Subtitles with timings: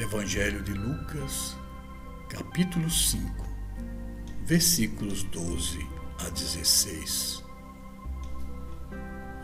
[0.00, 1.56] Evangelho de Lucas,
[2.28, 3.44] capítulo 5,
[4.44, 5.84] versículos 12
[6.24, 7.42] a 16.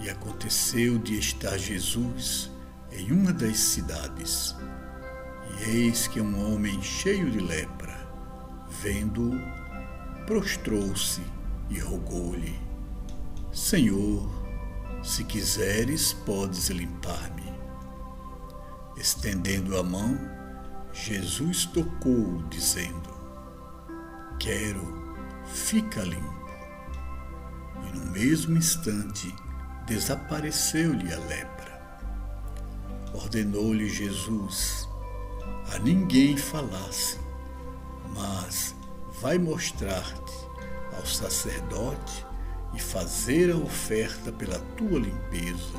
[0.00, 2.50] E aconteceu de estar Jesus
[2.90, 4.54] em uma das cidades,
[5.58, 8.06] e eis que um homem cheio de lepra,
[8.68, 9.40] vendo-o,
[10.26, 11.22] prostrou-se
[11.70, 12.60] e rogou-lhe:
[13.50, 14.30] Senhor,
[15.02, 17.50] se quiseres, podes limpar-me.
[18.98, 20.41] Estendendo a mão,
[20.92, 23.10] Jesus tocou, dizendo:
[24.38, 26.50] Quero, fica limpo.
[27.88, 29.34] E no mesmo instante
[29.86, 32.02] desapareceu-lhe a lepra.
[33.14, 34.86] Ordenou-lhe Jesus:
[35.74, 37.18] A ninguém falasse,
[38.14, 38.74] mas
[39.20, 40.46] vai mostrar-te
[40.94, 42.26] ao sacerdote
[42.74, 45.72] e fazer a oferta pela tua limpeza,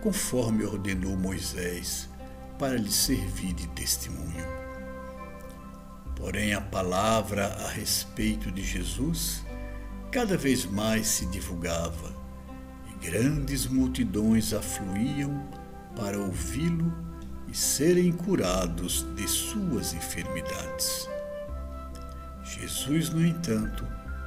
[0.00, 2.08] conforme ordenou Moisés
[2.58, 4.46] para lhe servir de testemunho.
[6.16, 9.44] Porém, a palavra a respeito de Jesus
[10.10, 12.12] cada vez mais se divulgava
[12.90, 15.48] e grandes multidões afluíam
[15.94, 16.92] para ouvi-lo
[17.46, 21.08] e serem curados de suas enfermidades.
[22.42, 23.86] Jesus, no entanto,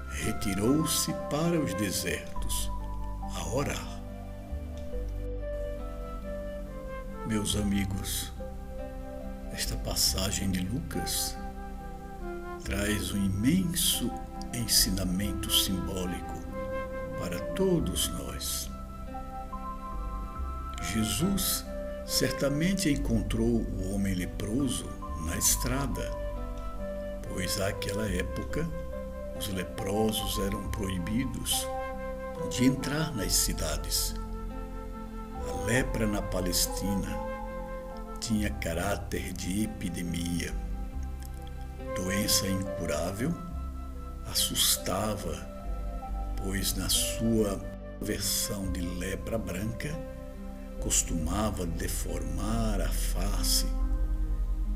[0.09, 2.71] retirou-se para os desertos
[3.35, 3.90] a orar.
[7.27, 8.31] Meus amigos,
[9.53, 11.37] esta passagem de Lucas
[12.63, 14.11] traz um imenso
[14.53, 16.33] ensinamento simbólico
[17.19, 18.69] para todos nós.
[20.81, 21.63] Jesus
[22.05, 24.89] certamente encontrou o homem leproso
[25.25, 26.11] na estrada,
[27.29, 28.67] pois naquela época
[29.37, 31.67] os leprosos eram proibidos
[32.49, 34.15] de entrar nas cidades
[35.65, 37.07] lepra na Palestina
[38.19, 40.53] tinha caráter de epidemia.
[41.95, 43.33] Doença incurável,
[44.27, 45.35] assustava,
[46.37, 47.59] pois na sua
[48.01, 49.89] versão de lepra branca
[50.79, 53.67] costumava deformar a face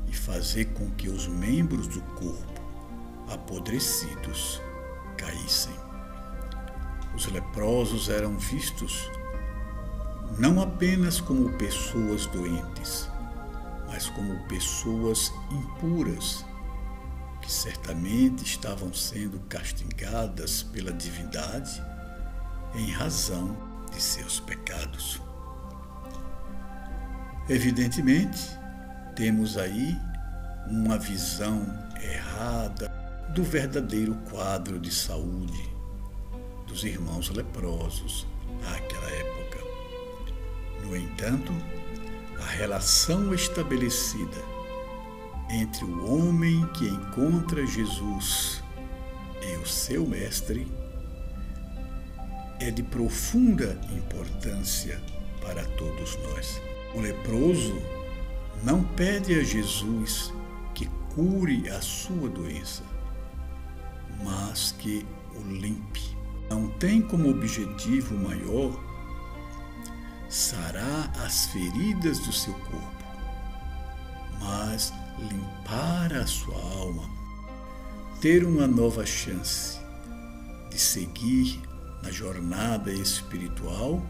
[0.06, 2.62] e fazer com que os membros do corpo
[3.28, 4.60] apodrecidos
[5.16, 5.74] caíssem.
[7.14, 9.10] Os leprosos eram vistos
[10.38, 13.08] não apenas como pessoas doentes,
[13.86, 16.44] mas como pessoas impuras,
[17.40, 21.82] que certamente estavam sendo castigadas pela divindade
[22.74, 23.56] em razão
[23.92, 25.22] de seus pecados.
[27.48, 28.40] Evidentemente,
[29.14, 29.96] temos aí
[30.68, 31.64] uma visão
[32.02, 32.88] errada
[33.32, 35.70] do verdadeiro quadro de saúde
[36.66, 38.26] dos irmãos leprosos.
[40.86, 41.52] No entanto,
[42.40, 44.40] a relação estabelecida
[45.50, 48.62] entre o homem que encontra Jesus
[49.42, 50.70] e o seu mestre
[52.60, 55.00] é de profunda importância
[55.42, 56.60] para todos nós.
[56.94, 57.74] O leproso
[58.62, 60.32] não pede a Jesus
[60.72, 62.84] que cure a sua doença,
[64.24, 65.04] mas que
[65.34, 66.16] o limpe.
[66.48, 68.95] Não tem como objetivo maior
[70.36, 73.04] sarar as feridas do seu corpo,
[74.38, 77.08] mas limpar a sua alma,
[78.20, 79.80] ter uma nova chance
[80.70, 81.58] de seguir
[82.02, 84.02] na jornada espiritual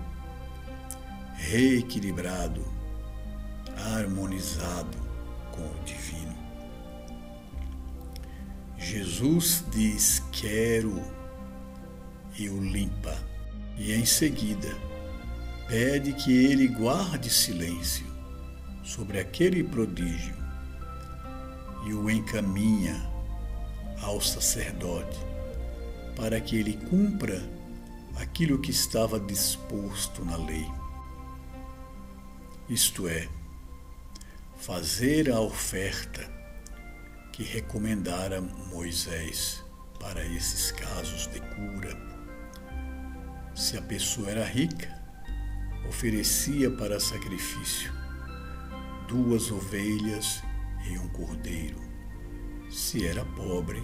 [1.34, 2.64] reequilibrado,
[3.94, 4.98] harmonizado
[5.52, 6.36] com o divino.
[8.76, 11.00] Jesus diz: Quero
[12.36, 13.16] e o limpa,
[13.78, 14.85] e em seguida
[15.68, 18.06] pede que ele guarde silêncio
[18.84, 20.34] sobre aquele prodígio
[21.86, 22.94] e o encaminha
[24.02, 25.18] ao sacerdote
[26.14, 27.42] para que ele cumpra
[28.16, 30.66] aquilo que estava disposto na lei.
[32.68, 33.28] Isto é,
[34.56, 36.28] fazer a oferta
[37.32, 39.62] que recomendara Moisés
[40.00, 41.96] para esses casos de cura.
[43.54, 45.05] Se a pessoa era rica,
[45.88, 47.92] oferecia para sacrifício
[49.08, 50.42] duas ovelhas
[50.90, 51.80] e um cordeiro.
[52.68, 53.82] Se era pobre,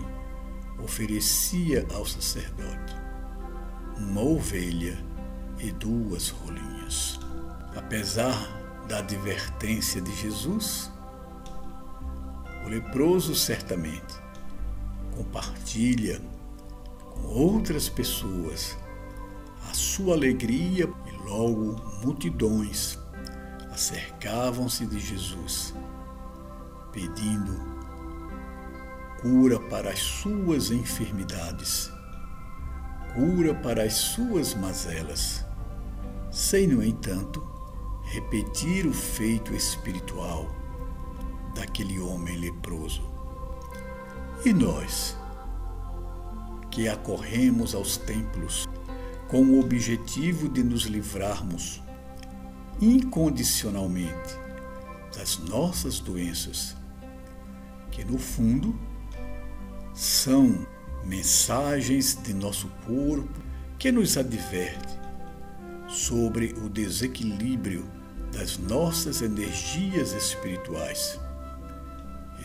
[0.83, 2.95] oferecia ao sacerdote
[3.97, 4.99] uma ovelha
[5.59, 7.21] e duas rolinhas.
[7.77, 8.35] Apesar
[8.89, 10.91] da advertência de Jesus,
[12.65, 14.21] o leproso certamente
[15.17, 16.21] compartilha
[16.99, 18.77] com outras pessoas
[19.71, 20.89] a sua alegria
[21.25, 22.99] Logo, multidões
[23.73, 25.75] acercavam-se de Jesus
[26.93, 27.73] pedindo
[29.23, 31.91] cura para as suas enfermidades,
[33.15, 35.47] cura para as suas mazelas,
[36.31, 37.43] sem, no entanto,
[38.03, 40.51] repetir o feito espiritual
[41.55, 43.03] daquele homem leproso.
[44.45, 45.17] E nós,
[46.71, 48.69] que acorremos aos templos
[49.33, 51.83] com o objetivo de nos livrarmos
[52.83, 54.37] incondicionalmente
[55.17, 56.77] das nossas doenças,
[57.91, 58.79] que no fundo
[59.95, 60.67] são
[61.07, 63.41] mensagens de nosso corpo
[63.79, 65.01] que nos adverte
[65.89, 67.89] sobre o desequilíbrio
[68.35, 71.19] das nossas energias espirituais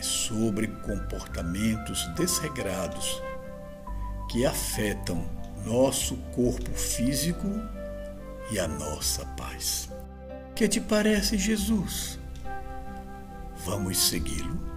[0.00, 3.22] e sobre comportamentos desregrados
[4.30, 5.36] que afetam
[5.68, 7.46] nosso corpo físico
[8.50, 9.90] e a nossa paz.
[10.54, 12.18] Que te parece, Jesus?
[13.66, 14.67] Vamos segui-lo?